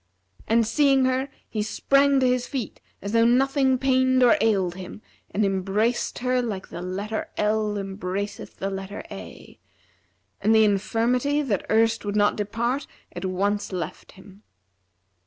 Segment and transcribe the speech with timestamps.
[0.47, 5.03] And seeing her he sprang to his feet as though nothing pained or ailed him
[5.29, 9.59] and embraced her like the letter L embraceth the letter A;[FN#345]
[10.41, 14.41] and the infirmity, that erst would not depart at once left him.